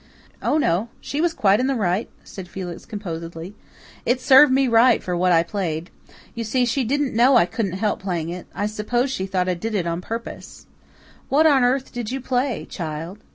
"Oh, 0.41 0.57
no, 0.57 0.89
she 0.99 1.21
was 1.21 1.31
quite 1.31 1.59
in 1.59 1.67
the 1.67 1.75
right," 1.75 2.09
said 2.23 2.47
Felix 2.47 2.87
composedly. 2.87 3.53
"It 4.03 4.19
served 4.19 4.51
me 4.51 4.67
right 4.67 5.03
for 5.03 5.15
what 5.15 5.31
I 5.31 5.43
played. 5.43 5.91
You 6.33 6.43
see, 6.43 6.65
she 6.65 6.83
didn't 6.83 7.13
know 7.15 7.37
I 7.37 7.45
couldn't 7.45 7.73
help 7.73 8.01
playing 8.01 8.29
it. 8.29 8.47
I 8.55 8.65
suppose 8.65 9.11
she 9.11 9.27
thought 9.27 9.47
I 9.47 9.53
did 9.53 9.75
it 9.75 9.85
on 9.85 10.01
purpose." 10.01 10.65
"What 11.29 11.45
on 11.45 11.63
earth 11.63 11.93
did 11.93 12.09
you 12.11 12.19
play, 12.19 12.65
child?" 12.67 13.19